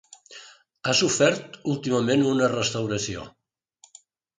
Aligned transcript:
Ha 0.85 0.95
sofert 1.01 1.61
últimament 1.75 2.27
una 2.33 2.51
restauració. 2.59 3.33